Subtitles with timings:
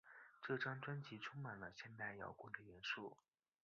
[0.41, 3.15] 这张专辑充满了现代摇滚的元素。